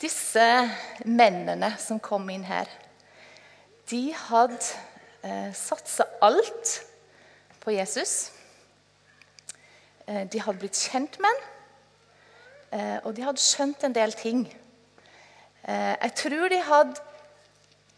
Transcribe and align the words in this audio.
Disse 0.00 0.44
mennene 1.04 1.74
som 1.76 1.98
kom 2.00 2.28
inn 2.32 2.46
her, 2.48 2.68
de 3.90 4.14
hadde 4.16 4.62
eh, 5.26 5.50
satsa 5.52 6.06
alt 6.24 6.78
på 7.60 7.74
Jesus. 7.74 8.30
Eh, 10.08 10.24
de 10.24 10.40
hadde 10.40 10.58
blitt 10.62 10.78
kjent 10.88 11.18
med 11.20 11.28
ham, 11.28 11.42
eh, 12.72 12.96
og 13.04 13.12
de 13.14 13.26
hadde 13.26 13.42
skjønt 13.42 13.84
en 13.84 13.94
del 13.94 14.14
ting. 14.16 14.46
Eh, 15.68 15.94
jeg 16.00 16.14
tror 16.22 16.48
de 16.48 16.64
hadde 16.70 17.06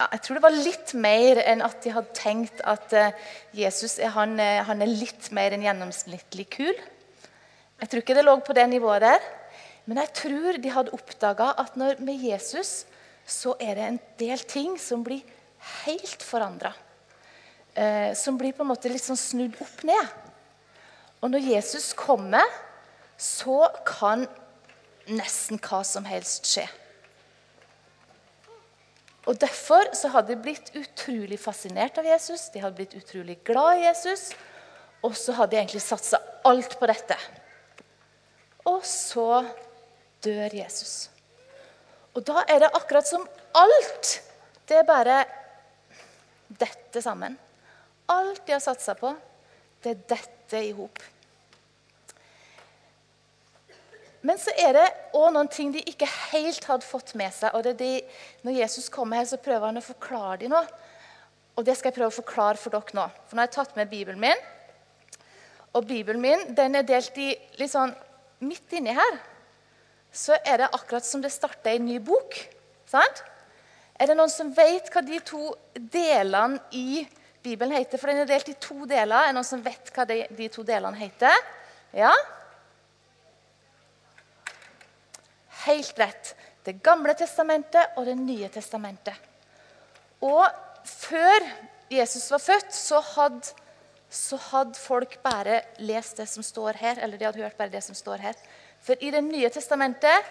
jeg 0.03 0.23
tror 0.25 0.35
det 0.35 0.43
var 0.43 0.57
litt 0.57 0.93
mer 0.99 1.39
enn 1.47 1.61
at 1.63 1.77
de 1.85 1.93
hadde 1.95 2.17
tenkt 2.17 2.59
at 2.67 2.91
Jesus 3.55 4.01
er, 4.01 4.11
han, 4.17 4.33
han 4.41 4.83
er 4.83 4.91
litt 4.91 5.29
mer 5.31 5.55
enn 5.55 5.63
gjennomsnittlig 5.63 6.49
kul. 6.51 6.73
Jeg 7.79 7.91
tror 7.93 8.03
ikke 8.03 8.17
det 8.19 8.25
lå 8.27 8.35
på 8.43 8.57
det 8.57 8.65
nivået 8.73 9.05
der. 9.05 9.29
Men 9.87 9.99
jeg 10.05 10.13
tror 10.15 10.59
de 10.63 10.73
hadde 10.73 10.95
oppdaga 10.95 11.53
at 11.59 11.77
når, 11.79 11.99
med 12.05 12.21
Jesus 12.23 12.85
så 13.27 13.55
er 13.63 13.79
det 13.79 13.87
en 13.87 14.01
del 14.21 14.43
ting 14.51 14.77
som 14.81 15.03
blir 15.07 15.23
helt 15.85 16.23
forandra. 16.27 16.73
Eh, 17.75 18.13
som 18.19 18.37
blir 18.39 18.55
på 18.55 18.65
en 18.65 18.71
måte 18.71 18.91
litt 18.93 19.05
sånn 19.05 19.19
snudd 19.19 19.57
opp 19.63 19.83
ned. 19.89 20.13
Og 21.23 21.31
når 21.33 21.51
Jesus 21.55 21.93
kommer, 21.97 22.47
så 23.17 23.65
kan 23.87 24.27
nesten 25.11 25.61
hva 25.63 25.83
som 25.87 26.07
helst 26.07 26.49
skje. 26.51 26.67
Og 29.31 29.39
Derfor 29.39 29.87
så 29.95 30.11
hadde 30.11 30.35
de 30.35 30.43
blitt 30.43 30.73
utrolig 30.75 31.39
fascinert 31.39 31.99
av 31.99 32.07
Jesus, 32.07 32.49
de 32.51 32.63
hadde 32.63 32.79
blitt 32.81 32.97
utrolig 32.99 33.39
glad 33.47 33.79
i 33.79 33.85
Jesus. 33.87 34.33
Og 35.03 35.15
så 35.19 35.35
hadde 35.35 35.55
de 35.55 35.61
egentlig 35.63 35.83
satsa 35.83 36.19
alt 36.47 36.75
på 36.79 36.89
dette. 36.91 37.17
Og 38.67 38.83
så 38.87 39.43
dør 40.25 40.55
Jesus. 40.57 41.09
Og 42.13 42.25
da 42.27 42.45
er 42.49 42.63
det 42.63 42.75
akkurat 42.77 43.09
som 43.09 43.25
alt 43.57 44.19
Det 44.69 44.77
er 44.79 44.87
bare 44.89 45.23
dette 46.49 47.01
sammen. 47.03 47.35
Alt 48.13 48.45
de 48.47 48.55
har 48.55 48.61
satsa 48.63 48.95
på, 48.97 49.11
det 49.83 49.91
er 49.91 50.05
dette 50.15 50.61
i 50.63 50.71
hop. 50.77 51.01
Men 54.23 54.39
så 54.39 54.53
er 54.55 54.77
det 54.77 54.85
òg 55.19 55.33
noen 55.35 55.51
ting 55.51 55.73
de 55.75 55.83
ikke 55.89 56.07
helt 56.31 56.65
hadde 56.71 56.87
fått 56.87 57.15
med 57.19 57.35
seg. 57.35 57.51
og 57.53 57.65
det 57.65 57.73
er 57.75 57.81
de, 57.81 58.05
Når 58.47 58.59
Jesus 58.61 58.89
kommer 58.89 59.19
her, 59.19 59.27
så 59.27 59.41
prøver 59.43 59.67
han 59.67 59.81
å 59.81 59.85
forklare 59.85 60.39
dem 60.45 60.55
noe. 60.55 60.63
Og 61.57 61.67
det 61.67 61.75
skal 61.77 61.91
jeg 61.91 61.99
prøve 61.99 62.13
å 62.13 62.21
forklare 62.21 62.61
for 62.61 62.73
dere 62.73 62.97
nå. 62.97 63.09
For 63.27 63.37
nå 63.37 63.43
har 63.43 63.51
jeg 63.51 63.57
tatt 63.59 63.77
med 63.77 63.91
Bibelen 63.91 64.21
min. 64.23 64.47
Og 65.75 65.85
Bibelen 65.89 66.23
min 66.23 66.55
den 66.55 66.79
er 66.79 66.87
delt 66.87 67.19
i 67.19 67.33
litt 67.59 67.75
sånn 67.75 67.93
midt 68.47 68.79
inni 68.79 68.95
her 68.97 69.21
så 70.13 70.37
er 70.45 70.61
det 70.61 70.73
akkurat 70.77 71.07
som 71.07 71.23
det 71.25 71.33
starter 71.33 71.73
en 71.77 71.87
ny 71.89 71.97
bok. 72.05 72.37
Sant? 72.89 73.23
Er 73.97 74.11
det 74.11 74.17
noen 74.19 74.33
som 74.33 74.53
vet 74.53 74.91
hva 74.93 75.03
de 75.05 75.19
to 75.25 75.53
delene 75.75 76.61
i 76.77 77.03
Bibelen 77.43 77.77
heter? 77.79 78.01
For 78.01 78.13
den 78.13 78.23
er 78.23 78.29
delt 78.29 78.51
i 78.53 78.59
to 78.61 78.85
deler. 78.85 79.17
Er 79.17 79.33
det 79.33 79.39
noen 79.39 79.49
som 79.49 79.65
vet 79.65 79.93
hva 79.95 80.07
de, 80.09 80.23
de 80.37 80.49
to 80.53 80.65
delene 80.69 81.01
heter? 81.01 81.37
Ja? 81.97 82.13
Helt 85.65 85.99
rett. 86.03 86.35
Det 86.63 86.79
gamle 86.85 87.15
testamentet 87.19 87.97
og 87.97 88.07
Det 88.07 88.17
nye 88.19 88.51
testamentet. 88.53 89.17
Og 90.23 90.45
før 90.87 91.47
Jesus 91.91 92.29
var 92.31 92.43
født, 92.43 92.75
så 92.75 93.01
hadde, 93.15 93.55
så 94.11 94.39
hadde 94.51 94.79
folk 94.79 95.17
bare 95.25 95.63
lest 95.83 96.21
det 96.21 96.29
som 96.31 96.45
står 96.47 96.79
her. 96.81 97.01
Eller 97.03 97.19
de 97.19 97.27
hadde 97.27 97.43
hørt 97.43 97.59
bare 97.59 97.73
det 97.73 97.83
som 97.85 97.97
står 97.99 98.23
her. 98.29 98.39
For 98.83 98.99
i 99.01 99.11
Det 99.15 99.23
nye 99.25 99.51
testamentet 99.51 100.31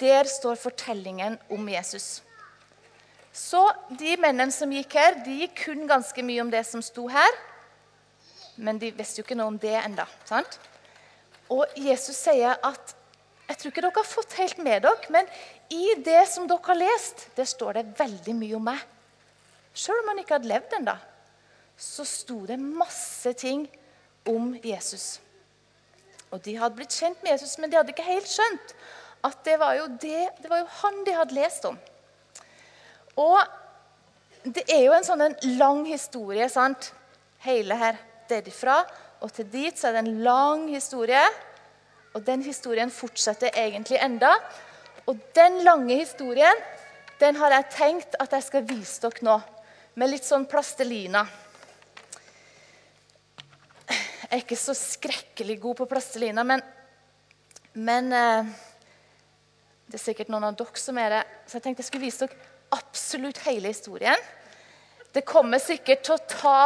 der 0.00 0.24
står 0.24 0.56
fortellingen 0.60 1.38
om 1.52 1.68
Jesus. 1.68 2.22
Så 3.32 3.60
de 3.92 4.16
mennene 4.16 4.52
som 4.52 4.72
gikk 4.72 4.94
her, 4.96 5.18
de 5.24 5.48
kunne 5.56 5.88
ganske 5.88 6.22
mye 6.24 6.40
om 6.40 6.50
det 6.50 6.64
som 6.66 6.82
sto 6.84 7.06
her. 7.12 7.40
Men 8.56 8.78
de 8.80 8.90
visste 8.96 9.20
jo 9.20 9.26
ikke 9.26 9.36
noe 9.36 9.52
om 9.52 9.58
det 9.60 9.74
enda, 9.82 10.06
sant? 10.24 10.58
Og 11.52 11.66
Jesus 11.76 12.16
sier 12.16 12.56
at 12.56 12.94
jeg 13.46 13.58
tror 13.60 13.70
ikke 13.70 13.82
dere 13.84 14.00
har 14.00 14.08
fått 14.08 14.38
helt 14.40 14.58
med 14.58 14.82
dere, 14.82 15.10
men 15.14 15.28
i 15.70 15.94
det 16.02 16.24
som 16.32 16.48
dere 16.48 16.64
har 16.66 16.80
lest, 16.80 17.28
det 17.36 17.46
står 17.46 17.78
det 17.78 17.84
veldig 18.00 18.34
mye 18.34 18.56
om 18.58 18.64
meg. 18.72 18.80
Selv 19.76 20.00
om 20.02 20.10
han 20.10 20.22
ikke 20.22 20.38
hadde 20.38 20.50
levd 20.50 20.74
ennå, 20.80 20.96
så 21.76 22.06
sto 22.08 22.40
det 22.48 22.56
masse 22.58 23.30
ting 23.38 23.66
om 24.26 24.54
Jesus. 24.64 25.20
Og 26.34 26.42
De 26.42 26.56
hadde 26.58 26.76
blitt 26.78 26.94
kjent 26.94 27.22
med 27.22 27.36
Jesus, 27.36 27.56
men 27.58 27.70
de 27.70 27.78
hadde 27.78 27.94
ikke 27.94 28.06
helt 28.06 28.30
skjønt 28.30 28.74
at 29.26 29.38
det 29.46 29.56
var 29.58 29.74
jo, 29.74 29.86
det, 29.98 30.28
det 30.42 30.50
var 30.50 30.60
jo 30.60 30.68
han 30.82 30.98
de 31.06 31.14
hadde 31.16 31.34
lest 31.34 31.64
om. 31.66 31.78
Og 33.18 33.38
det 34.44 34.62
er 34.70 34.84
jo 34.84 34.94
en 34.94 35.06
sånn 35.06 35.24
en 35.24 35.36
lang 35.58 35.82
historie. 35.88 36.46
sant? 36.52 36.92
Hele 37.42 37.74
her 37.78 37.98
derifra 38.30 38.84
og 39.24 39.32
til 39.32 39.48
dit 39.50 39.76
så 39.78 39.88
er 39.88 39.96
det 39.96 40.04
en 40.04 40.22
lang 40.26 40.66
historie. 40.70 41.22
Og 42.14 42.24
den 42.24 42.42
historien 42.44 42.92
fortsetter 42.92 43.54
egentlig 43.56 43.98
enda. 44.02 44.32
Og 45.06 45.18
den 45.36 45.62
lange 45.64 45.96
historien 46.02 46.64
den 47.20 47.36
har 47.40 47.54
jeg 47.54 47.72
tenkt 47.72 48.16
at 48.20 48.32
jeg 48.36 48.44
skal 48.44 48.66
vise 48.68 49.00
dere 49.00 49.24
nå. 49.24 49.36
Med 49.96 50.12
litt 50.12 50.26
sånn 50.26 50.44
plastelina. 50.48 51.24
Jeg 54.36 54.42
er 54.42 54.50
ikke 54.50 54.56
så 54.60 54.74
skrekkelig 54.76 55.54
god 55.62 55.78
på 55.78 55.84
plastelina, 55.88 56.42
men, 56.44 56.60
men 57.72 58.10
eh, 58.12 58.48
det 59.88 59.96
er 59.96 60.02
sikkert 60.02 60.28
noen 60.28 60.44
av 60.44 60.58
dere 60.58 60.76
som 60.76 60.98
er 61.00 61.14
det. 61.14 61.20
Så 61.48 61.56
jeg 61.56 61.62
tenkte 61.64 61.80
jeg 61.80 61.86
skulle 61.88 62.04
vise 62.04 62.26
dere 62.26 62.50
absolutt 62.76 63.38
hele 63.46 63.70
historien. 63.72 64.26
Det 65.16 65.22
kommer 65.24 65.56
sikkert 65.56 66.02
til 66.04 66.18
å 66.18 66.26
ta 66.28 66.58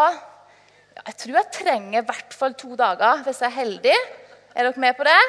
Jeg 0.97 1.14
tror 1.20 1.36
jeg 1.36 1.53
trenger 1.60 2.00
i 2.00 2.08
hvert 2.08 2.34
fall 2.34 2.56
to 2.58 2.75
dager 2.75 3.22
hvis 3.28 3.38
jeg 3.44 3.53
er 3.53 3.54
heldig. 3.60 3.94
Er 4.50 4.66
dere 4.66 4.82
med 4.82 4.98
på 4.98 5.06
det? 5.06 5.20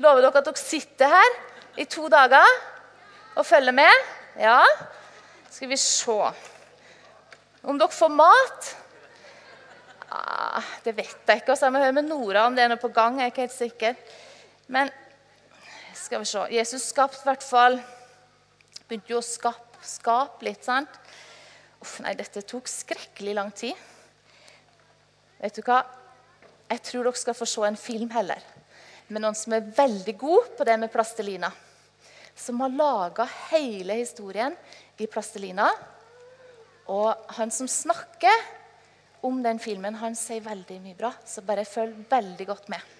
Lover 0.00 0.24
dere 0.24 0.40
at 0.40 0.48
dere 0.48 0.62
sitter 0.62 1.12
her 1.12 1.36
i 1.76 1.84
to 1.84 2.08
dager 2.08 2.48
og 3.34 3.44
følger 3.44 3.76
med? 3.76 4.08
Ja? 4.40 4.56
Skal 5.52 5.68
vi 5.68 5.76
se 5.84 6.16
Om 7.60 7.76
dere 7.76 7.92
får 7.92 8.16
mat 8.16 8.72
Det 10.84 10.94
vet 10.94 11.30
jeg 11.30 11.42
ikke. 11.42 11.56
Så 11.56 11.66
jeg 11.66 11.74
må 11.74 11.82
høre 11.82 11.96
med 11.96 12.06
Nora 12.08 12.46
om 12.46 12.54
det 12.54 12.64
er 12.64 12.70
noe 12.70 12.80
på 12.82 12.92
gang. 12.94 13.18
jeg 13.18 13.26
er 13.26 13.32
ikke 13.32 13.46
helt 13.46 13.56
sikker. 13.56 13.96
Men 14.68 14.90
skal 15.94 16.22
vi 16.22 16.28
se 16.28 16.46
Jesus 16.52 16.88
skapte 16.90 17.22
i 17.22 17.28
hvert 17.30 17.44
fall 17.44 17.78
Begynte 18.84 19.14
jo 19.14 19.20
å 19.20 19.24
skape, 19.24 19.80
skape 19.80 20.44
litt, 20.44 20.60
sant? 20.66 20.98
Uff, 21.80 21.94
nei, 22.04 22.12
dette 22.18 22.42
tok 22.44 22.68
skrekkelig 22.68 23.32
lang 23.38 23.48
tid. 23.56 23.78
Vet 25.40 25.56
du 25.56 25.62
hva? 25.64 25.78
Jeg 26.68 26.82
tror 26.84 27.08
dere 27.08 27.20
skal 27.20 27.36
få 27.38 27.48
se 27.48 27.64
en 27.64 27.80
film 27.80 28.12
heller 28.12 28.44
med 29.08 29.24
noen 29.24 29.36
som 29.36 29.56
er 29.56 29.70
veldig 29.76 30.14
god 30.20 30.52
på 30.58 30.66
det 30.68 30.76
med 30.80 30.92
plastelina. 30.92 31.48
Som 32.36 32.60
har 32.60 32.76
laga 32.76 33.26
hele 33.50 33.96
historien 34.00 34.52
i 35.00 35.08
plastelina. 35.08 35.70
Og 36.92 37.12
han 37.38 37.52
som 37.54 37.68
snakker 37.70 38.44
om 39.24 39.40
den 39.44 39.58
filmen, 39.62 39.96
han 40.00 40.16
sier 40.18 40.44
veldig 40.44 40.78
mye 40.84 40.98
bra. 40.98 41.14
Så 41.26 41.44
bare 41.46 41.64
følg 41.68 42.04
veldig 42.10 42.46
godt 42.50 42.70
med. 42.72 42.92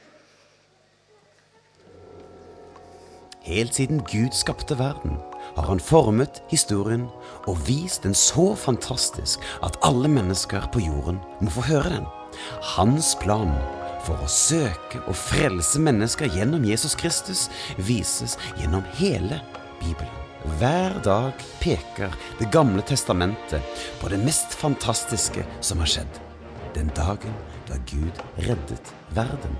Helt 3.44 3.76
siden 3.76 4.00
Gud 4.08 4.32
skapte 4.32 4.78
verden, 4.78 5.18
har 5.56 5.66
han 5.68 5.80
formet 5.80 6.40
historien 6.48 7.04
og 7.44 7.58
vist 7.68 8.06
den 8.06 8.16
så 8.16 8.54
fantastisk 8.56 9.44
at 9.62 9.76
alle 9.84 10.08
mennesker 10.08 10.64
på 10.72 10.80
jorden 10.80 11.20
må 11.44 11.52
få 11.52 11.66
høre 11.68 11.92
den. 11.98 12.08
Hans 12.74 13.12
plan 13.20 13.52
for 14.08 14.16
å 14.24 14.32
søke 14.32 15.04
og 15.04 15.16
frelse 15.16 15.80
mennesker 15.80 16.32
gjennom 16.32 16.64
Jesus 16.64 16.96
Kristus 16.96 17.50
vises 17.76 18.38
gjennom 18.56 18.84
hele 18.96 19.42
Bibelen. 19.76 20.24
Hver 20.44 20.99
dag 21.05 21.32
peker 21.61 22.12
Det 22.38 22.50
gamle 22.52 22.82
testamentet 22.85 23.62
på 24.00 24.08
det 24.12 24.19
mest 24.20 24.52
fantastiske 24.52 25.44
som 25.61 25.81
har 25.81 25.88
skjedd. 25.88 26.19
Den 26.75 26.91
dagen 26.96 27.32
da 27.69 27.79
Gud 27.88 28.20
reddet 28.37 28.93
verden. 29.17 29.56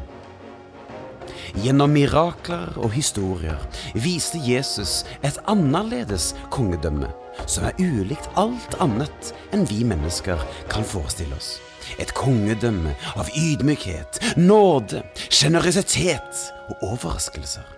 Gjennom 1.65 1.95
mirakler 1.95 2.75
og 2.77 2.93
historier 2.93 3.61
viste 3.97 4.41
Jesus 4.45 5.05
et 5.25 5.39
annerledes 5.49 6.35
kongedømme 6.53 7.09
som 7.47 7.65
er 7.69 7.81
ulikt 7.81 8.29
alt 8.41 8.77
annet 8.85 9.33
enn 9.57 9.65
vi 9.71 9.85
mennesker 9.89 10.41
kan 10.73 10.85
forestille 10.85 11.37
oss. 11.39 11.57
Et 12.01 12.13
kongedømme 12.17 12.93
av 13.17 13.31
ydmykhet, 13.37 14.21
nåde, 14.37 15.01
sjenerøsitet 15.29 16.45
og 16.69 16.87
overraskelser. 16.95 17.74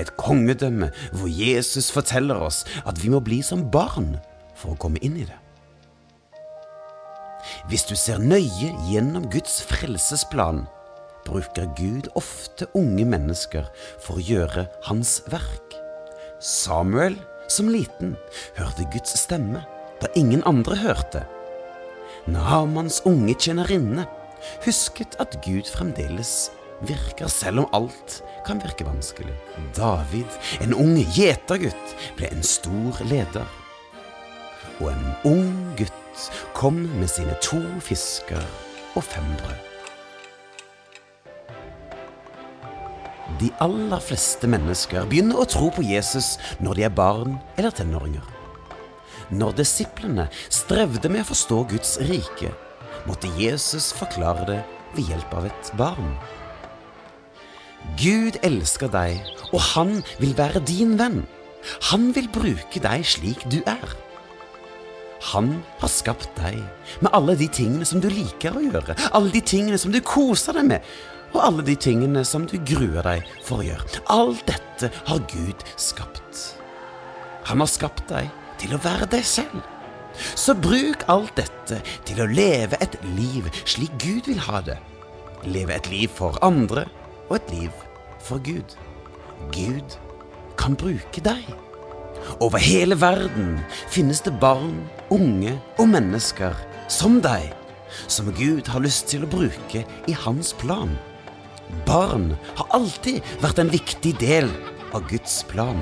Et 0.00 0.10
kongedømme 0.20 0.90
hvor 1.12 1.28
Jesus 1.30 1.90
forteller 1.92 2.40
oss 2.40 2.64
at 2.88 3.00
vi 3.02 3.12
må 3.12 3.20
bli 3.24 3.42
som 3.44 3.66
barn 3.72 4.14
for 4.56 4.74
å 4.74 4.80
komme 4.80 5.00
inn 5.04 5.18
i 5.20 5.28
det. 5.28 5.36
Hvis 7.68 7.86
du 7.88 7.94
ser 7.96 8.20
nøye 8.20 8.70
gjennom 8.88 9.26
Guds 9.32 9.60
frelsesplan, 9.68 10.64
bruker 11.26 11.68
Gud 11.76 12.08
ofte 12.18 12.68
unge 12.76 13.04
mennesker 13.08 13.68
for 14.02 14.18
å 14.18 14.24
gjøre 14.24 14.66
hans 14.88 15.20
verk. 15.32 15.76
Samuel 16.40 17.18
som 17.50 17.68
liten 17.72 18.16
hørte 18.58 18.86
Guds 18.92 19.16
stemme 19.20 19.64
da 20.00 20.08
ingen 20.16 20.44
andre 20.48 20.78
hørte. 20.80 21.26
Nahamans 22.30 23.00
unge 23.08 23.34
tjenerinne 23.40 24.06
husket 24.64 25.16
at 25.20 25.36
Gud 25.44 25.68
fremdeles 25.68 26.50
virker 26.86 27.28
selv 27.28 27.64
om 27.64 27.70
alt 27.76 28.20
kan 28.46 28.60
virke 28.62 28.86
vanskelig. 28.88 29.34
David, 29.76 30.28
en 30.60 30.74
ung 30.74 30.96
gjetergutt, 31.14 31.96
ble 32.18 32.30
en 32.32 32.44
stor 32.46 33.00
leder. 33.10 33.48
Og 34.80 34.92
en 34.92 35.10
ung 35.28 35.50
gutt 35.78 36.28
kom 36.56 36.82
med 36.98 37.10
sine 37.12 37.36
to 37.44 37.60
fisker 37.84 38.44
og 38.96 39.04
fem 39.04 39.34
brød. 39.42 39.66
De 43.40 43.48
aller 43.62 44.02
fleste 44.02 44.48
mennesker 44.50 45.06
begynner 45.08 45.38
å 45.40 45.48
tro 45.48 45.70
på 45.72 45.84
Jesus 45.86 46.34
når 46.60 46.76
de 46.76 46.84
er 46.88 46.92
barn 46.92 47.38
eller 47.56 47.72
tenåringer. 47.72 48.24
Når 49.30 49.54
disiplene 49.60 50.26
strevde 50.50 51.08
med 51.12 51.22
å 51.22 51.30
forstå 51.30 51.60
Guds 51.70 51.94
rike, 52.08 52.50
måtte 53.06 53.30
Jesus 53.38 53.92
forklare 53.96 54.44
det 54.48 54.58
ved 54.96 55.12
hjelp 55.12 55.36
av 55.38 55.46
et 55.48 55.72
barn. 55.78 56.10
Gud 58.00 58.38
elsker 58.46 58.90
deg, 58.92 59.20
og 59.50 59.60
han 59.74 60.00
vil 60.20 60.36
være 60.38 60.62
din 60.66 60.96
venn. 61.00 61.22
Han 61.90 62.10
vil 62.16 62.28
bruke 62.32 62.80
deg 62.82 63.04
slik 63.06 63.42
du 63.52 63.60
er. 63.68 63.96
Han 65.30 65.58
har 65.82 65.92
skapt 65.92 66.30
deg 66.38 66.56
med 67.04 67.12
alle 67.16 67.34
de 67.36 67.48
tingene 67.52 67.84
som 67.84 68.00
du 68.00 68.08
liker 68.08 68.56
å 68.56 68.62
gjøre, 68.64 68.96
alle 69.12 69.32
de 69.34 69.42
tingene 69.44 69.78
som 69.80 69.92
du 69.92 70.00
koser 70.00 70.56
deg 70.56 70.70
med, 70.70 70.92
og 71.34 71.42
alle 71.44 71.64
de 71.66 71.76
tingene 71.78 72.24
som 72.26 72.46
du 72.48 72.56
gruer 72.66 73.04
deg 73.06 73.26
for 73.44 73.60
å 73.60 73.66
gjøre. 73.66 74.00
Alt 74.10 74.46
dette 74.48 74.90
har 75.10 75.20
Gud 75.30 75.66
skapt. 75.76 76.40
Han 77.50 77.60
har 77.62 77.70
skapt 77.70 78.08
deg 78.10 78.30
til 78.60 78.74
å 78.74 78.80
være 78.82 79.08
deg 79.12 79.26
selv. 79.28 79.60
Så 80.34 80.56
bruk 80.58 81.04
alt 81.12 81.36
dette 81.38 81.78
til 82.08 82.20
å 82.20 82.28
leve 82.28 82.80
et 82.82 82.96
liv 83.14 83.46
slik 83.62 83.92
Gud 84.02 84.26
vil 84.30 84.40
ha 84.48 84.64
det. 84.64 84.80
Leve 85.46 85.76
et 85.76 85.88
liv 85.92 86.10
for 86.12 86.36
andre 86.44 86.88
og 87.30 87.38
et 87.38 87.52
liv 87.54 87.82
for 88.20 88.42
Gud. 88.44 88.76
Gud 89.54 89.96
kan 90.60 90.76
bruke 90.76 91.22
deg. 91.24 91.46
Over 92.40 92.60
hele 92.60 92.98
verden 93.00 93.60
finnes 93.88 94.20
det 94.26 94.34
barn, 94.42 94.82
unge 95.10 95.56
og 95.78 95.88
mennesker 95.88 96.56
som 96.90 97.20
deg, 97.24 97.54
som 98.10 98.28
Gud 98.36 98.68
har 98.68 98.84
lyst 98.84 99.08
til 99.10 99.24
å 99.24 99.30
bruke 99.30 99.84
i 99.86 100.16
hans 100.26 100.52
plan. 100.60 100.92
Barn 101.86 102.34
har 102.58 102.76
alltid 102.76 103.22
vært 103.40 103.62
en 103.62 103.72
viktig 103.72 104.16
del 104.20 104.50
av 104.92 105.06
Guds 105.08 105.40
plan. 105.48 105.80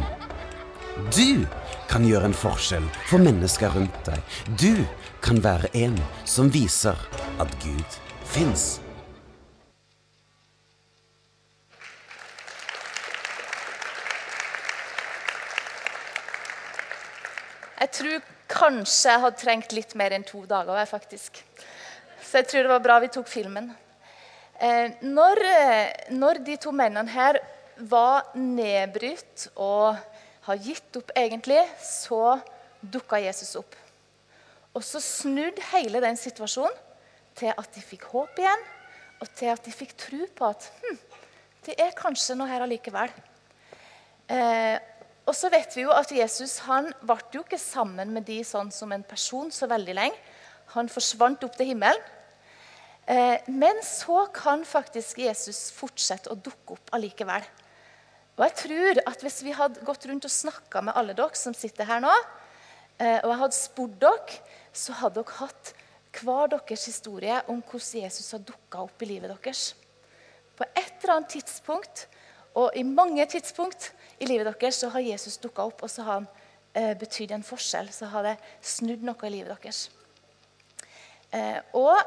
Du 1.14 1.46
kan 1.88 2.04
gjøre 2.04 2.28
en 2.28 2.36
forskjell 2.36 2.84
for 3.08 3.22
mennesker 3.22 3.72
rundt 3.74 3.98
deg. 4.06 4.20
Du 4.60 4.84
kan 5.24 5.40
være 5.42 5.70
en 5.78 5.96
som 6.28 6.52
viser 6.52 6.98
at 7.40 7.56
Gud 7.64 7.98
fins. 8.28 8.76
Jeg 17.88 17.96
tror 17.96 18.24
kanskje 18.52 19.12
jeg 19.14 19.20
hadde 19.22 19.40
trengt 19.40 19.72
litt 19.72 19.94
mer 19.96 20.12
enn 20.12 20.24
to 20.26 20.42
dager. 20.44 20.76
Faktisk. 20.84 21.38
Så 22.20 22.42
jeg 22.42 22.48
tror 22.50 22.66
det 22.66 22.72
var 22.74 22.82
bra 22.84 22.98
vi 23.00 23.08
tok 23.14 23.30
filmen. 23.30 23.70
Eh, 24.60 24.98
når, 25.08 25.40
eh, 25.48 26.12
når, 26.12 26.42
de 26.44 26.56
to 26.60 26.72
mennene 26.74 27.08
her 27.08 27.38
var 27.88 28.28
nedbrutt 28.36 29.46
og 29.54 29.96
har 30.48 30.60
gitt 30.60 30.98
opp, 31.00 31.14
egentlig, 31.16 31.62
så 31.80 32.36
dukka 32.82 33.22
Jesus 33.22 33.54
opp. 33.56 33.72
Og 34.76 34.84
så 34.84 35.00
snudde 35.00 35.64
hele 35.70 36.02
den 36.04 36.20
situasjonen 36.20 36.76
til 37.38 37.54
at 37.54 37.72
de 37.72 37.80
fikk 37.80 38.04
håp 38.12 38.36
igjen, 38.42 38.68
og 39.22 39.32
til 39.38 39.54
at 39.54 39.64
de 39.64 39.72
fikk 39.72 39.96
tro 39.96 40.28
på 40.36 40.52
at 40.52 40.68
hm, 40.82 41.00
det 41.64 41.80
er 41.80 41.96
kanskje 41.96 42.36
noe 42.36 42.50
her 42.52 42.66
allikevel. 42.66 43.16
Eh, 44.28 44.76
og 45.28 45.36
så 45.36 45.50
vet 45.52 45.74
vi 45.76 45.84
jo 45.84 45.92
at 45.92 46.12
Jesus 46.14 46.56
han 46.64 46.88
ble 47.04 47.18
jo 47.34 47.42
ikke 47.44 47.60
sammen 47.60 48.14
med 48.14 48.24
de 48.28 48.40
sånn 48.46 48.70
som 48.72 48.92
en 48.94 49.04
person 49.04 49.50
så 49.52 49.68
veldig 49.68 49.96
lenge. 49.98 50.16
Han 50.72 50.88
forsvant 50.92 51.44
opp 51.44 51.56
til 51.58 51.74
himmelen. 51.74 52.00
Eh, 53.08 53.44
men 53.48 53.80
så 53.84 54.26
kan 54.32 54.64
faktisk 54.68 55.20
Jesus 55.22 55.70
fortsette 55.76 56.32
å 56.32 56.36
dukke 56.36 56.76
opp 56.76 56.92
allikevel. 56.96 57.44
Og 58.38 58.44
jeg 58.44 58.54
tror 58.60 59.00
at 59.10 59.22
Hvis 59.24 59.40
vi 59.42 59.54
hadde 59.56 59.84
gått 59.84 60.04
rundt 60.06 60.28
og 60.28 60.30
snakka 60.32 60.82
med 60.84 60.96
alle 60.96 61.16
dere 61.16 61.36
som 61.36 61.56
sitter 61.56 61.88
her 61.88 62.00
nå, 62.04 62.12
eh, 63.00 63.18
og 63.24 63.32
jeg 63.32 63.40
hadde 63.42 63.56
spurt 63.56 63.96
dere, 64.00 64.40
så 64.72 64.92
hadde 65.00 65.22
dere 65.22 65.40
hatt 65.40 65.72
hver 66.18 66.52
deres 66.52 66.84
historie 66.88 67.40
om 67.48 67.60
hvordan 67.62 68.04
Jesus 68.04 68.32
har 68.32 68.44
dukka 68.44 68.84
opp 68.84 69.02
i 69.02 69.08
livet 69.12 69.32
deres. 69.32 69.74
På 70.56 70.64
et 70.74 70.94
eller 71.02 71.16
annet 71.16 71.36
tidspunkt, 71.36 72.06
og 72.58 72.76
i 72.76 72.82
mange 72.82 73.26
tidspunkt 73.30 73.92
i 74.18 74.26
livet 74.26 74.48
deres, 74.50 74.80
så 74.82 74.90
har 74.90 75.04
Jesus 75.04 75.38
dukka 75.38 75.68
opp, 75.68 75.82
og 75.86 75.90
så 75.90 76.04
har 76.06 76.20
han 76.20 76.28
eh, 76.74 76.94
betydd 76.98 77.36
en 77.36 77.46
forskjell. 77.46 77.90
Så 77.94 78.08
har 78.10 78.26
det 78.26 78.36
snudd 78.64 79.04
noe 79.06 79.28
i 79.28 79.34
livet 79.36 79.54
deres. 79.62 79.84
Eh, 81.32 81.60
og 81.78 81.98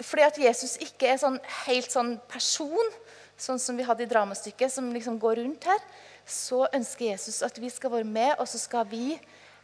fordi 0.00 0.24
at 0.24 0.38
Jesus 0.40 0.78
ikke 0.80 1.10
er 1.10 1.20
sånn 1.20 1.36
helt 1.66 1.92
sånn 1.92 2.14
person, 2.30 2.94
sånn 3.40 3.60
som 3.60 3.76
vi 3.76 3.84
hadde 3.84 4.06
i 4.06 4.10
dramastykket, 4.10 4.72
som 4.72 4.88
liksom 4.94 5.18
går 5.20 5.42
rundt 5.42 5.68
her, 5.68 5.84
så 6.24 6.64
ønsker 6.72 7.10
Jesus 7.10 7.42
at 7.44 7.58
vi 7.60 7.68
skal 7.72 7.92
være 7.92 8.08
med, 8.08 8.34
og 8.38 8.48
så 8.48 8.60
skal 8.60 8.88
vi 8.88 9.18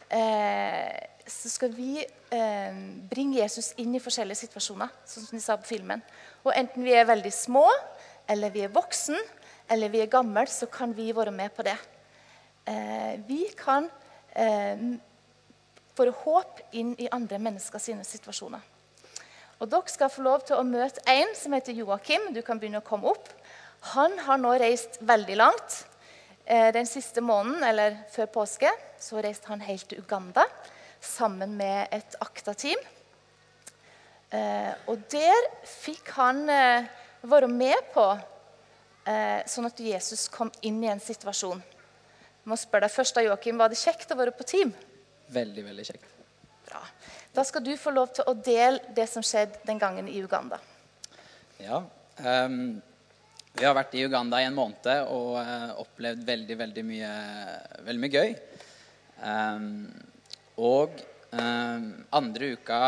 eh, 0.09 0.97
så 1.27 1.49
skal 1.51 1.73
vi 1.75 1.99
eh, 1.99 2.77
bringe 3.11 3.41
Jesus 3.41 3.73
inn 3.81 3.95
i 3.97 4.01
forskjellige 4.03 4.45
situasjoner, 4.45 4.91
sånn 5.07 5.25
som 5.27 5.37
de 5.37 5.43
sa 5.43 5.57
på 5.59 5.67
filmen. 5.67 6.03
Og 6.45 6.53
enten 6.55 6.85
vi 6.85 6.93
er 6.95 7.09
veldig 7.09 7.33
små, 7.35 7.65
eller 8.31 8.53
vi 8.53 8.63
er 8.63 8.71
voksen, 8.73 9.17
eller 9.69 9.91
vi 9.91 10.01
er 10.01 10.11
gamle, 10.11 10.45
så 10.47 10.67
kan 10.71 10.93
vi 10.95 11.11
være 11.15 11.31
med 11.31 11.51
på 11.55 11.65
det. 11.67 11.75
Eh, 12.67 13.19
vi 13.27 13.43
kan 13.57 13.89
eh, 14.35 14.79
få 15.95 16.07
håp 16.23 16.61
inn 16.77 16.93
i 16.99 17.09
andre 17.11 17.39
mennesker 17.39 17.81
sine 17.81 18.05
situasjoner. 18.07 18.63
Og 19.57 19.69
Dere 19.71 19.89
skal 19.89 20.11
få 20.13 20.23
lov 20.25 20.45
til 20.45 20.59
å 20.59 20.65
møte 20.67 21.01
en 21.09 21.33
som 21.35 21.55
heter 21.55 21.75
Joakim. 21.75 22.29
Du 22.35 22.43
kan 22.45 22.59
begynne 22.61 22.83
å 22.83 22.85
komme 22.85 23.09
opp. 23.09 23.31
Han 23.95 24.13
har 24.27 24.37
nå 24.41 24.53
reist 24.61 24.99
veldig 25.01 25.37
langt. 25.39 25.79
Eh, 26.45 26.69
den 26.75 26.85
siste 26.87 27.23
måneden, 27.23 27.63
eller 27.65 27.97
før 28.13 28.29
påske, 28.39 28.71
så 28.99 29.23
reiste 29.23 29.49
han 29.51 29.63
helt 29.65 29.87
til 29.89 30.03
Uganda 30.03 30.45
sammen 31.01 31.57
med 31.57 31.87
et 31.91 32.15
ACTA-team. 32.21 32.79
Eh, 34.31 34.73
og 34.87 35.03
der 35.11 35.51
fikk 35.65 36.11
han 36.17 36.45
være 37.27 37.47
med 37.47 37.93
på 37.93 38.05
sånn 39.47 39.69
at 39.69 39.77
Jesus 39.79 40.25
kom 40.27 40.49
inn 40.67 40.81
i 40.83 40.89
en 40.91 40.99
situasjon. 40.99 41.61
Jeg 41.63 42.51
må 42.51 42.57
spørre 42.59 42.87
deg 42.87 42.93
først, 42.95 43.19
Joakim, 43.23 43.57
Var 43.59 43.71
det 43.71 43.79
kjekt 43.79 44.11
å 44.11 44.17
være 44.19 44.33
på 44.35 44.43
team? 44.47 44.73
Veldig, 45.31 45.63
veldig 45.65 45.85
kjekt. 45.87 46.09
Bra. 46.67 46.81
Da 47.35 47.43
skal 47.47 47.63
du 47.63 47.73
få 47.79 47.91
lov 47.91 48.13
til 48.15 48.27
å 48.27 48.33
dele 48.33 48.93
det 48.95 49.07
som 49.11 49.23
skjedde 49.23 49.59
den 49.67 49.79
gangen 49.79 50.07
i 50.07 50.19
Uganda. 50.23 50.59
Ja. 51.59 51.81
Um, 52.23 52.79
vi 53.57 53.65
har 53.65 53.75
vært 53.77 53.95
i 53.97 54.03
Uganda 54.05 54.39
i 54.41 54.47
en 54.47 54.55
måned 54.55 55.11
og 55.11 55.37
uh, 55.37 55.75
opplevd 55.83 56.23
veldig, 56.27 56.57
veldig 56.63 56.85
mye, 56.87 57.11
veldig 57.87 58.03
mye 58.03 58.15
gøy. 58.15 58.33
Um, 59.21 59.69
og 60.61 60.99
um, 61.31 61.87
andre 62.15 62.51
uka, 62.57 62.81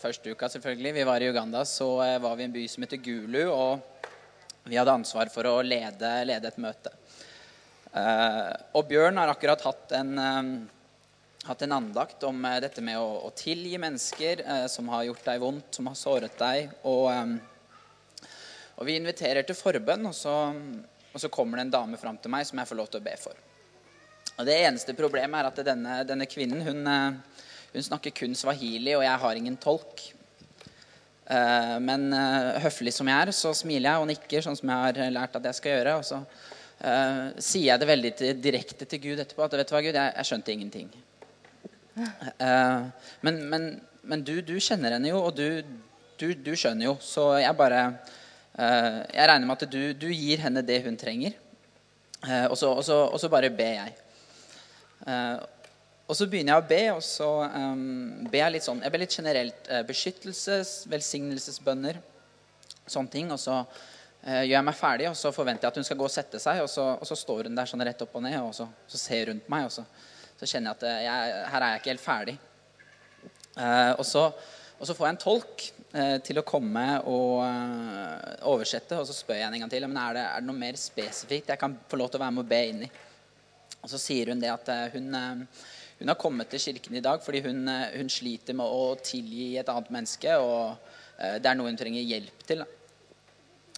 første 0.00 0.32
uka 0.32 0.48
selvfølgelig, 0.52 0.94
vi 0.96 1.08
var 1.08 1.22
i 1.24 1.30
Uganda, 1.32 1.64
så 1.68 1.88
uh, 2.00 2.18
var 2.22 2.38
vi 2.38 2.46
i 2.46 2.48
en 2.48 2.54
by 2.54 2.68
som 2.70 2.86
heter 2.86 3.02
Gulu. 3.04 3.42
og 3.50 3.93
vi 4.64 4.76
hadde 4.76 4.92
ansvar 4.92 5.28
for 5.32 5.44
å 5.44 5.58
lede, 5.64 6.10
lede 6.24 6.48
et 6.48 6.60
møte. 6.60 6.92
Uh, 7.94 8.50
og 8.74 8.88
Bjørn 8.88 9.20
har 9.20 9.30
akkurat 9.30 9.60
hatt 9.62 9.92
en, 9.94 10.14
um, 10.18 10.48
hatt 11.44 11.64
en 11.66 11.74
andakt 11.76 12.24
om 12.26 12.40
uh, 12.42 12.56
dette 12.64 12.82
med 12.82 12.96
å, 12.98 13.28
å 13.28 13.30
tilgi 13.36 13.76
mennesker 13.78 14.42
som 14.72 14.88
har 14.90 15.04
gjort 15.10 15.28
deg 15.28 15.42
vondt, 15.44 15.68
som 15.76 15.90
har 15.90 15.98
såret 16.00 16.40
deg. 16.40 16.72
Og, 16.88 17.12
og 18.74 18.88
vi 18.88 18.96
inviterer 18.96 19.44
til 19.46 19.58
forbønn, 19.58 20.08
og 20.08 20.16
så, 20.16 20.34
og 21.12 21.20
så, 21.20 21.30
kommer 21.30 21.60
det 21.60 21.68
en 21.68 21.76
dame 21.76 22.00
fram 22.00 22.16
til 22.18 22.32
meg 22.32 22.48
som 22.48 22.58
jeg 22.58 22.72
får 22.72 22.80
lov 22.80 22.90
til 22.90 23.04
å 23.04 23.06
be 23.06 23.14
for. 23.20 23.44
Og 24.34 24.48
Det 24.48 24.58
eneste 24.64 24.96
problemet 24.98 25.38
er 25.38 25.52
at 25.52 25.64
denne, 25.68 26.00
denne 26.08 26.26
kvinnen 26.26 26.64
hun, 26.66 26.88
hun 27.74 27.86
snakker 27.92 28.16
kun 28.16 28.34
swahili, 28.34 28.96
og 28.96 29.04
jeg 29.04 29.22
har 29.22 29.38
ingen 29.38 29.60
tolk. 29.60 30.08
Eh, 31.24 31.76
men 31.80 32.10
eh, 32.12 32.58
høflig 32.64 32.92
som 32.92 33.08
jeg 33.08 33.26
er, 33.26 33.32
så 33.32 33.54
smiler 33.56 33.88
jeg 33.90 34.02
og 34.02 34.10
nikker, 34.10 34.44
sånn 34.44 34.58
som 34.58 34.70
jeg 34.70 34.98
har 35.00 35.14
lært 35.14 35.38
at 35.38 35.48
jeg 35.48 35.58
skal 35.58 35.76
gjøre. 35.78 35.94
Og 36.00 36.04
så 36.08 36.20
uh, 36.20 37.30
sier 37.38 37.70
jeg 37.70 37.80
det 37.80 37.88
veldig 37.88 38.12
direkte 38.44 38.88
til 38.90 39.02
Gud 39.06 39.22
etterpå 39.22 39.46
at 39.46 39.56
vet 39.56 39.70
du 39.70 39.76
hva, 39.76 39.82
Gud, 39.86 39.96
jeg, 39.96 40.12
jeg 40.18 40.30
skjønte 40.30 40.54
ingenting. 40.54 40.92
Men, 43.22 43.36
men, 43.46 43.66
men 44.02 44.26
du, 44.26 44.34
du, 44.42 44.56
kjenner 44.58 44.96
henne 44.96 45.12
jo, 45.12 45.20
og 45.28 45.36
du, 45.38 45.62
du, 46.18 46.26
du 46.34 46.52
skjønner 46.58 46.88
jo. 46.88 46.96
Så 47.00 47.28
jeg 47.38 47.54
bare 47.54 47.84
Jeg 48.54 49.28
regner 49.30 49.46
med 49.46 49.62
at 49.62 49.70
du, 49.70 50.08
gir 50.10 50.42
henne 50.42 50.62
det 50.66 50.80
hun 50.82 50.98
trenger. 50.98 51.38
Og, 52.50 52.56
så, 52.58 53.30
bare 53.30 53.50
ber 53.54 53.78
jeg. 53.78 53.94
Og 56.04 56.16
så 56.18 56.26
begynner 56.28 56.52
jeg 56.52 56.62
å 56.62 56.68
be, 56.68 56.82
og 56.92 57.02
så 57.04 57.26
um, 57.48 58.24
ber 58.28 58.42
jeg 58.42 58.54
litt 58.58 58.66
sånn 58.66 58.82
Jeg 58.84 58.92
ber 58.92 59.00
litt 59.00 59.14
generelt 59.16 59.68
uh, 59.72 59.80
beskyttelses, 59.88 60.72
velsignelsesbønner, 60.92 62.00
sånne 62.84 63.12
ting. 63.12 63.30
Og 63.32 63.40
så 63.40 63.62
uh, 63.62 64.42
gjør 64.42 64.52
jeg 64.58 64.66
meg 64.68 64.76
ferdig, 64.76 65.06
og 65.08 65.16
så 65.16 65.32
forventer 65.32 65.64
jeg 65.64 65.72
at 65.72 65.78
hun 65.80 65.86
skal 65.88 65.98
gå 66.02 66.08
og 66.08 66.12
sette 66.12 66.40
seg. 66.42 66.60
Og 66.60 66.68
så, 66.68 66.84
og 66.98 67.08
så 67.08 67.16
står 67.16 67.48
hun 67.48 67.56
der 67.56 67.70
sånn 67.70 67.84
rett 67.88 68.02
opp 68.04 68.18
og 68.20 68.24
ned, 68.26 68.36
og 68.42 68.52
så, 68.56 68.66
så 68.90 69.00
ser 69.00 69.30
rundt 69.30 69.48
meg, 69.52 69.70
og 69.70 69.72
så, 69.72 69.86
så 70.36 70.48
kjenner 70.50 70.74
jeg 70.74 70.76
at 70.76 71.06
jeg, 71.06 71.38
her 71.54 71.64
er 71.64 71.72
jeg 71.72 71.80
ikke 71.80 71.92
helt 71.94 72.04
ferdig. 72.04 72.34
Uh, 73.54 73.92
og, 73.94 74.04
så, 74.04 74.26
og, 74.76 74.84
så, 74.84 74.92
får 74.92 75.08
jeg 75.08 75.16
en 75.16 75.24
tolk 75.24 75.66
til 76.26 76.40
å 76.40 76.42
komme 76.42 76.82
og 77.06 77.36
oversette, 78.50 78.96
og 78.98 79.06
så 79.06 79.14
spør 79.14 79.36
jeg 79.38 79.46
henne 79.46 79.60
en 79.60 79.62
gang 79.62 79.70
til 79.70 79.84
men 79.86 80.00
er 80.02 80.16
det, 80.16 80.24
er 80.26 80.42
det 80.42 80.48
noe 80.48 80.58
mer 80.58 80.74
spesifikt 80.74 81.52
jeg 81.52 81.60
kan 81.60 81.76
få 81.86 82.00
lov 82.00 82.08
til 82.10 82.18
å 82.18 82.24
være 82.24 82.34
med 82.34 82.42
og 82.42 82.48
be 82.50 82.58
inn 82.66 82.80
i. 82.82 82.88
Og 83.78 83.92
så 83.92 84.00
sier 84.02 84.32
hun 84.32 84.42
det 84.42 84.50
at 84.50 84.72
hun 84.96 85.14
hun 85.98 86.10
har 86.10 86.18
kommet 86.18 86.50
til 86.50 86.62
kirken 86.62 86.96
i 86.98 87.02
dag 87.04 87.22
fordi 87.22 87.40
hun, 87.44 87.68
eh, 87.70 87.94
hun 87.98 88.10
sliter 88.10 88.56
med 88.58 88.66
å 88.66 88.94
tilgi 88.98 89.54
et 89.60 89.68
annet 89.70 89.92
menneske. 89.94 90.34
Og 90.42 90.74
uh, 90.74 91.36
det 91.38 91.50
er 91.50 91.58
noe 91.58 91.70
hun 91.70 91.78
trenger 91.78 92.02
hjelp 92.02 92.42
til. 92.48 92.64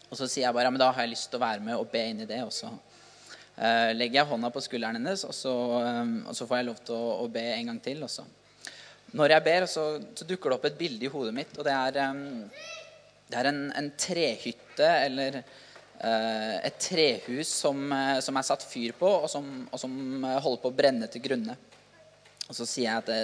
Og 0.07 0.17
så 0.17 0.29
sier 0.29 0.47
jeg 0.47 0.57
bare 0.57 0.71
ja, 0.71 0.73
men 0.73 0.81
da 0.81 0.93
har 0.95 1.05
jeg 1.05 1.13
lyst 1.13 1.29
til 1.31 1.41
å 1.41 1.45
være 1.45 1.65
med 1.67 1.77
og 1.77 1.91
be 1.93 2.05
inn 2.09 2.25
i 2.25 2.29
det. 2.29 2.41
Og 2.47 2.55
så 2.57 2.71
uh, 2.73 3.93
legger 3.93 4.23
jeg 4.23 4.31
hånda 4.33 4.53
på 4.55 4.65
skulderen 4.65 4.99
hennes, 5.01 5.27
og 5.29 5.37
så, 5.37 5.53
og 5.53 6.33
så 6.39 6.49
får 6.49 6.63
jeg 6.63 6.69
lov 6.71 6.81
til 6.89 6.97
å, 6.97 7.13
å, 7.27 7.29
be 7.37 7.45
en 7.53 7.73
gang 7.73 7.83
til. 7.85 8.03
Også. 8.09 8.25
Når 9.17 9.37
jeg 9.37 9.47
ber, 9.51 9.69
så, 9.71 9.87
så, 10.17 10.27
dukker 10.27 10.51
det 10.51 10.59
opp 10.59 10.67
et 10.71 10.81
bilde 10.81 11.07
i 11.07 11.13
hodet 11.13 11.37
mitt, 11.37 11.55
og 11.61 11.69
det 11.69 11.77
er, 11.77 12.01
det 13.29 13.39
er 13.43 13.53
en, 13.53 13.63
en, 13.77 13.93
trehytte 14.01 14.91
eller 15.05 15.41
et 15.97 16.75
trehus 16.83 17.49
som, 17.63 17.79
som, 18.21 18.37
er 18.37 18.45
satt 18.45 18.67
fyr 18.69 18.93
på, 18.99 19.09
og 19.23 19.31
som, 19.33 19.47
og 19.71 19.81
som 19.81 19.95
holder 20.45 20.61
på 20.61 20.69
å 20.69 20.77
brenne 20.77 21.09
til 21.09 21.23
grunne. 21.25 21.55
Og 22.47 22.55
så 22.55 22.67
sier 22.69 22.89
jeg 22.89 23.03
at 23.03 23.11
det, 23.11 23.21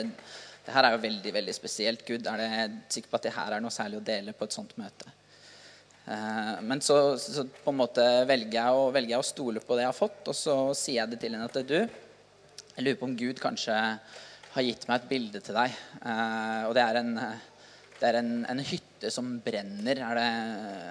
det, 0.67 0.75
her 0.75 0.89
er 0.89 0.97
jo 0.97 1.03
veldig 1.07 1.35
veldig 1.39 1.57
spesielt. 1.57 2.07
Gud, 2.07 2.27
er 2.27 2.43
det 2.43 2.95
sikker 2.95 3.13
på 3.13 3.21
at 3.21 3.29
det 3.29 3.35
her 3.37 3.57
er 3.57 3.65
noe 3.65 3.75
særlig 3.75 4.01
å 4.01 4.07
dele 4.07 4.35
på 4.37 4.49
et 4.49 4.57
sånt 4.57 4.75
møte? 4.81 5.13
Eh, 6.05 6.57
men 6.67 6.83
så, 6.83 6.97
så, 7.21 7.47
på 7.63 7.71
en 7.71 7.79
måte 7.79 8.05
velger 8.29 8.59
jeg, 8.59 8.75
å, 8.75 8.91
velger 8.95 9.17
jeg, 9.17 9.23
å, 9.23 9.31
stole 9.31 9.63
på 9.63 9.79
det 9.79 9.87
jeg 9.87 9.93
har 9.93 9.99
fått, 9.99 10.25
og 10.33 10.37
så 10.37 10.57
sier 10.75 11.03
jeg 11.03 11.13
det 11.13 11.21
til 11.23 11.37
henne 11.37 11.47
at 11.47 11.61
du, 11.69 11.79
jeg 12.73 12.85
lurer 12.85 12.99
på 12.99 13.09
om 13.11 13.17
Gud 13.19 13.41
kanskje 13.43 13.79
har 14.53 14.67
gitt 14.67 14.85
meg 14.89 14.99
et 14.99 15.09
bilde 15.09 15.41
til 15.45 15.57
deg. 15.57 15.79
Eh, 16.03 16.63
og 16.67 16.75
det 16.77 16.85
er 16.85 16.99
en, 17.01 17.15
det 18.01 18.09
er 18.09 18.19
en, 18.19 18.33
en 18.51 18.65
hytte 18.67 19.13
som 19.15 19.29
brenner. 19.45 20.03
Er 20.09 20.19
det, 20.19 20.29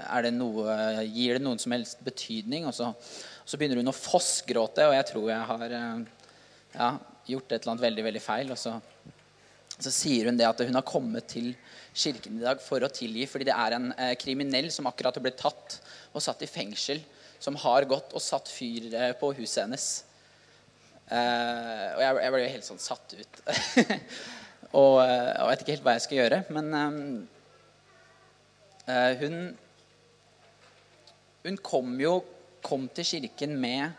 er 0.08 0.26
det 0.28 0.34
noe, 0.38 0.78
gir 1.04 1.38
det 1.38 1.44
noen 1.44 1.60
som 1.62 1.76
helst 1.76 2.02
betydning? 2.06 2.70
Og 2.70 2.76
så, 2.78 2.92
så 3.44 3.60
begynner 3.60 3.82
hun 3.82 3.92
å 3.92 3.98
fossgråte, 3.98 4.88
og 4.88 4.96
jeg 4.96 5.10
tror 5.12 5.28
jeg 5.34 5.50
har 5.52 5.78
eh, 5.78 6.06
ja, 6.78 6.92
gjort 7.30 7.52
et 7.52 7.62
eller 7.62 7.74
annet 7.74 7.86
veldig 7.86 8.06
veldig 8.08 8.24
feil. 8.24 8.52
Og 8.54 8.60
så, 8.60 8.76
så, 9.78 9.94
sier 9.94 10.30
hun 10.30 10.40
det 10.40 10.48
at 10.48 10.64
hun 10.66 10.78
har 10.78 10.88
kommet 10.88 11.30
til 11.32 11.54
kirken 11.94 12.40
i 12.40 12.46
dag 12.46 12.62
for 12.64 12.84
å 12.84 12.92
tilgi 12.94 13.28
fordi 13.28 13.50
det 13.50 13.58
er 13.58 13.76
en 13.78 13.90
eh, 13.98 14.14
kriminell 14.20 14.70
som 14.74 14.88
akkurat 14.90 15.18
har 15.18 15.26
blitt 15.26 15.42
tatt 15.42 15.80
og 16.12 16.24
satt 16.24 16.44
i 16.46 16.50
fengsel, 16.50 17.02
som 17.42 17.58
har 17.60 17.88
gått 17.90 18.14
og 18.16 18.24
satt 18.24 18.52
fyr 18.52 18.92
eh, 18.94 19.14
på 19.20 19.34
huset 19.40 19.66
hennes. 19.66 19.88
Eh, 21.12 21.88
og 21.96 22.04
jeg, 22.06 22.22
jeg, 22.24 22.36
ble 22.36 22.44
jo 22.44 22.54
helt 22.56 22.70
sånn 22.70 22.86
satt 22.86 23.18
ut. 23.18 23.42
og, 24.82 25.02
jeg 25.04 25.50
vet 25.50 25.66
ikke 25.66 25.76
helt 25.76 25.88
hva 25.88 25.98
jeg 25.98 26.06
skal 26.08 26.22
gjøre. 26.22 26.44
Men 26.56 26.72
eh, 26.84 27.02
eh, 28.94 29.26
hun 29.26 29.44
Hun 31.42 31.56
kom 31.58 31.96
jo 31.98 32.20
kom 32.62 32.84
til 32.94 33.06
kirken 33.16 33.56
med 33.58 33.96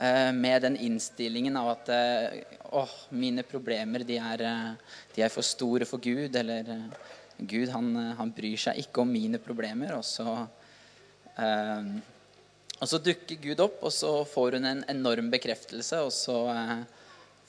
Eh, 0.00 0.32
med 0.32 0.62
den 0.62 0.76
innstillingen 0.76 1.56
av 1.60 1.74
at 1.74 1.88
eh, 1.92 2.38
åh, 2.70 2.90
mine 3.10 3.42
problemer 3.42 4.04
de 4.06 4.16
er, 4.18 4.42
eh, 4.42 4.72
de 5.14 5.22
er, 5.22 5.32
for 5.32 5.46
store 5.46 5.86
for 5.88 6.02
Gud. 6.02 6.36
Eller 6.36 6.68
Gud 7.38 7.68
han, 7.72 7.94
han, 8.18 8.32
bryr 8.36 8.58
seg 8.58 8.80
ikke 8.84 9.02
om 9.02 9.12
mine 9.12 9.40
problemer. 9.42 9.96
Og 9.98 10.04
så, 10.06 10.46
eh, 11.36 11.90
og 12.80 12.88
så 12.88 13.02
dukker 13.02 13.40
Gud 13.42 13.60
opp, 13.60 13.80
og 13.82 13.92
så 13.92 14.12
får 14.28 14.58
hun 14.58 14.70
en 14.70 14.84
enorm 14.88 15.30
bekreftelse. 15.32 16.04
Og 16.06 16.12
så 16.14 16.38
eh, 16.54 16.78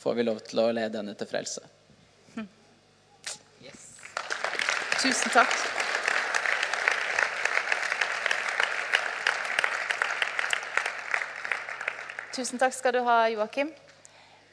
får 0.01 0.17
vi 0.17 0.27
lov 0.27 0.41
til 0.47 0.63
å 0.63 0.71
lede 0.73 0.97
henne 1.01 1.15
til 1.17 1.29
frelse. 1.29 1.67
Yes. 3.61 3.85
Tusen 5.03 5.37
takk. 5.37 5.61
Tusen 12.31 12.61
takk 12.61 12.73
skal 12.73 12.95
du 12.95 13.01
ha, 13.03 13.25
Joakim. 13.27 13.73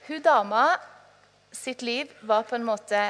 Hun 0.09 0.23
dama 0.23 0.81
sitt 1.53 1.83
liv 1.83 2.13
var 2.21 2.43
på 2.43 2.57
en 2.57 2.65
måte 2.65 3.01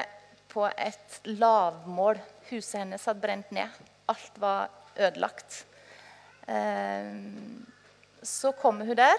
på 0.51 0.65
et 0.67 1.21
lavmål. 1.31 2.19
Huset 2.49 2.81
hennes 2.81 3.05
hadde 3.07 3.23
brent 3.23 3.53
ned. 3.55 3.77
Alt 4.11 4.41
var 4.43 4.73
ødelagt. 4.97 5.61
Eh, 6.51 7.13
så 8.23 8.53
kommer 8.53 8.91
hun 8.91 8.99
der. 8.99 9.15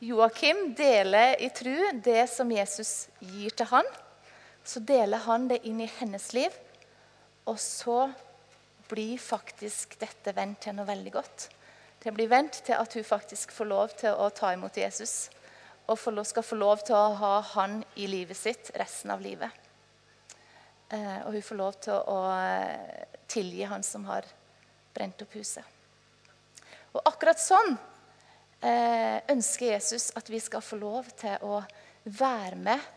Joakim 0.00 0.74
deler 0.76 1.40
i 1.40 1.48
tru 1.56 1.72
det 2.04 2.26
som 2.28 2.52
Jesus 2.52 3.08
gir 3.20 3.56
til 3.56 3.72
han. 3.72 3.88
Så 4.60 4.84
deler 4.84 5.24
han 5.24 5.48
det 5.48 5.62
inn 5.64 5.80
i 5.80 5.88
hennes 6.02 6.32
liv, 6.36 6.52
og 7.48 7.56
så 7.56 8.10
blir 8.92 9.16
faktisk 9.16 9.96
dette 10.04 10.36
vendt 10.36 10.66
til 10.66 10.76
noe 10.76 10.84
veldig 10.84 11.16
godt. 11.16 11.48
Det 12.04 12.12
blir 12.12 12.28
vendt 12.28 12.60
til 12.66 12.76
at 12.76 12.92
hun 12.92 13.08
faktisk 13.08 13.56
får 13.56 13.72
lov 13.72 14.00
til 14.04 14.12
å 14.12 14.28
ta 14.36 14.52
imot 14.52 14.76
Jesus. 14.76 15.30
Og 15.90 15.98
skal 16.26 16.46
få 16.46 16.54
lov 16.54 16.84
til 16.86 16.94
å 16.94 17.16
ha 17.18 17.32
han 17.56 17.80
i 17.98 18.06
livet 18.06 18.38
sitt 18.38 18.70
resten 18.78 19.10
av 19.10 19.22
livet. 19.24 19.50
Eh, 20.90 21.18
og 21.26 21.34
hun 21.34 21.42
får 21.42 21.58
lov 21.58 21.76
til 21.82 21.94
å 21.94 22.18
eh, 22.34 23.06
tilgi 23.30 23.66
han 23.66 23.82
som 23.86 24.04
har 24.10 24.26
brent 24.94 25.22
opp 25.22 25.34
huset. 25.38 25.62
Og 26.90 27.02
akkurat 27.06 27.38
sånn 27.38 27.76
eh, 28.58 29.18
ønsker 29.30 29.70
Jesus 29.70 30.08
at 30.18 30.30
vi 30.30 30.40
skal 30.42 30.64
få 30.66 30.80
lov 30.80 31.10
til 31.18 31.38
å 31.46 31.62
være 32.04 32.58
med 32.58 32.90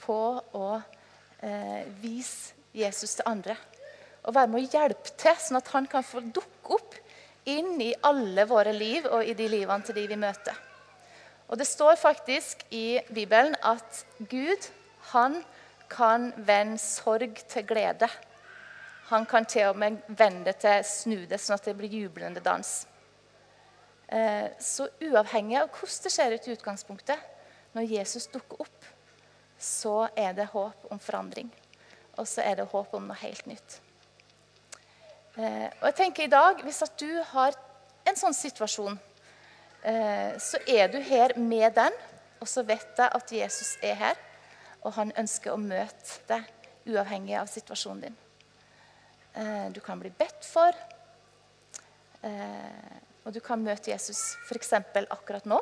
på 0.00 0.16
å 0.56 0.70
vise 2.02 2.52
Jesus 2.76 3.14
til 3.16 3.24
andre. 3.30 3.54
Og 4.28 4.34
være 4.36 4.50
med 4.52 4.60
å 4.60 4.72
hjelpe 4.76 5.14
til, 5.16 5.38
sånn 5.40 5.56
at 5.56 5.70
han 5.72 5.86
kan 5.88 6.04
få 6.04 6.20
dukke 6.20 6.76
opp 6.76 6.98
inn 7.48 7.80
i 7.80 7.94
alle 8.04 8.44
våre 8.44 8.74
liv 8.76 9.08
og 9.08 9.24
i 9.24 9.32
de 9.34 9.46
livene 9.48 9.86
til 9.86 9.96
de 9.96 10.04
vi 10.10 10.18
møter. 10.20 10.58
Og 11.50 11.58
Det 11.58 11.66
står 11.66 11.96
faktisk 11.98 12.62
i 12.70 13.00
Bibelen 13.14 13.56
at 13.66 14.04
Gud 14.30 14.68
han 15.10 15.40
kan 15.90 16.30
vende 16.36 16.78
sorg 16.78 17.40
til 17.48 17.66
glede. 17.66 18.06
Han 19.10 19.26
kan 19.26 19.44
til 19.44 19.66
og 19.72 19.78
med 19.78 19.98
vende 20.06 20.44
det 20.44 20.60
til 20.62 20.84
snu 20.86 21.16
det, 21.26 21.40
sånn 21.42 21.56
at 21.58 21.66
det 21.66 21.74
blir 21.74 21.90
jublende 21.90 22.40
dans. 22.40 22.86
Eh, 24.06 24.46
så 24.62 24.86
uavhengig 25.02 25.58
av 25.58 25.72
hvordan 25.74 26.04
det 26.04 26.12
ser 26.14 26.36
ut 26.36 26.46
i 26.46 26.54
utgangspunktet, 26.54 27.18
når 27.74 27.90
Jesus 27.96 28.30
dukker 28.30 28.62
opp, 28.62 28.86
så 29.58 30.08
er 30.16 30.32
det 30.38 30.52
håp 30.54 30.86
om 30.90 31.02
forandring. 31.02 31.50
Og 32.18 32.28
så 32.28 32.46
er 32.46 32.60
det 32.60 32.70
håp 32.70 32.94
om 32.94 33.10
noe 33.10 33.18
helt 33.18 33.46
nytt. 33.50 33.80
Eh, 35.34 35.66
og 35.66 35.84
jeg 35.90 35.98
tenker 36.04 36.24
i 36.24 36.32
dag, 36.32 36.62
Hvis 36.62 36.82
at 36.82 36.98
du 36.98 37.22
har 37.34 37.54
en 38.06 38.16
sånn 38.16 38.34
situasjon, 38.34 38.98
så 39.80 40.58
er 40.68 40.90
du 40.92 40.98
her 41.00 41.32
med 41.40 41.72
den, 41.72 41.94
og 42.40 42.48
så 42.48 42.62
vet 42.68 42.98
jeg 42.98 43.12
at 43.16 43.32
Jesus 43.32 43.76
er 43.84 43.94
her, 43.96 44.18
og 44.84 44.92
han 44.96 45.12
ønsker 45.16 45.52
å 45.54 45.60
møte 45.60 46.20
deg 46.28 46.44
uavhengig 46.90 47.36
av 47.40 47.48
situasjonen 47.48 48.02
din. 48.06 48.16
Eh, 49.40 49.66
du 49.72 49.80
kan 49.84 50.00
bli 50.00 50.12
bedt 50.12 50.44
for, 50.44 50.76
og 52.20 53.32
du 53.32 53.38
kan 53.40 53.62
møte 53.64 53.88
Jesus 53.88 54.34
f.eks. 54.44 54.74
akkurat 55.08 55.46
nå, 55.48 55.56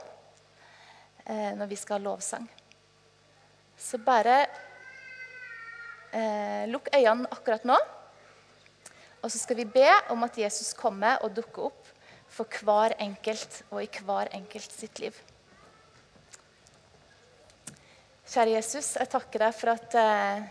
når 1.29 1.69
vi 1.71 1.77
skal 1.79 2.01
ha 2.01 2.03
lovsang. 2.03 2.49
Så 3.79 4.01
bare 4.03 4.41
lukk 6.67 6.91
øynene 6.91 7.31
akkurat 7.31 7.69
nå. 7.69 7.77
Og 9.23 9.31
så 9.31 9.39
skal 9.39 9.61
vi 9.61 9.69
be 9.71 9.87
om 10.11 10.27
at 10.27 10.39
Jesus 10.39 10.73
kommer 10.75 11.23
og 11.23 11.37
dukker 11.37 11.69
opp 11.69 11.95
for 12.33 12.61
hver 12.65 12.95
enkelt 13.03 13.63
og 13.71 13.83
i 13.83 13.89
hver 14.05 14.31
enkelt 14.37 14.73
sitt 14.73 15.01
liv. 15.03 15.17
Kjære 18.29 18.59
Jesus, 18.59 18.93
jeg 19.01 19.09
takker 19.09 19.47
deg 19.47 19.55
for 19.57 19.73
at 19.73 19.95
eh, 19.97 20.43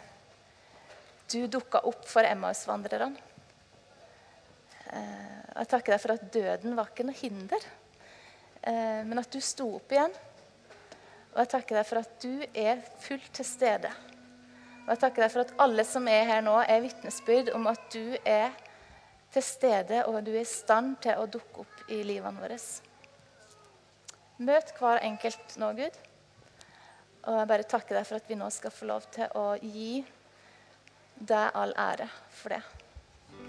du 1.29 1.43
dukka 1.51 1.83
opp 1.85 2.07
for 2.09 2.25
Emmaus-vandrerne. 2.25 3.11
Eh, 4.87 5.35
jeg 5.51 5.69
takker 5.69 5.93
deg 5.93 6.01
for 6.01 6.15
at 6.15 6.25
døden 6.33 6.73
var 6.77 6.89
ikke 6.89 7.05
noe 7.05 7.17
hinder, 7.19 7.67
eh, 8.63 9.03
men 9.05 9.21
at 9.21 9.29
du 9.29 9.37
sto 9.45 9.69
opp 9.77 9.93
igjen. 9.93 10.15
Og 11.35 11.43
jeg 11.43 11.51
takker 11.53 11.77
deg 11.77 11.85
for 11.85 12.01
at 12.01 12.15
du 12.23 12.31
er 12.57 12.81
fullt 13.03 13.29
til 13.37 13.45
stede. 13.45 13.91
Og 14.87 14.93
jeg 14.95 15.01
takker 15.03 15.25
deg 15.27 15.33
for 15.35 15.43
at 15.43 15.55
alle 15.67 15.85
som 15.85 16.09
er 16.09 16.25
her 16.25 16.41
nå, 16.41 16.55
er 16.65 16.81
vitnesbyrd 16.81 17.53
om 17.53 17.69
at 17.69 17.85
du 17.93 18.15
er 18.23 18.55
til 19.37 19.45
stede, 19.45 20.03
og 20.09 20.23
du 20.25 20.31
er 20.33 20.41
i 20.41 20.49
stand 20.49 20.95
til 21.05 21.19
å 21.21 21.27
dukke 21.29 21.61
opp 21.61 21.89
i 21.93 22.01
livene 22.05 22.41
våre. 22.41 22.57
Møt 24.41 24.73
hver 24.77 25.01
enkelt 25.05 25.57
nå, 25.61 25.71
Gud. 25.77 25.99
Og 27.27 27.35
jeg 27.35 27.49
bare 27.49 27.67
takker 27.69 27.97
deg 27.97 28.07
for 28.07 28.17
at 28.17 28.29
vi 28.29 28.37
nå 28.39 28.47
skal 28.53 28.73
få 28.73 28.87
lov 28.89 29.05
til 29.13 29.29
å 29.37 29.45
gi 29.61 30.01
deg 31.17 31.57
all 31.57 31.73
ære 31.77 32.07
for 32.33 32.55
det. 32.55 32.61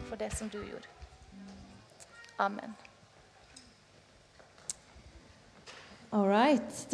For 0.08 0.20
det 0.20 0.30
som 0.36 0.50
du 0.52 0.58
gjorde. 0.60 0.88
Amen. 2.38 2.76
All 6.12 6.28
right. 6.28 6.88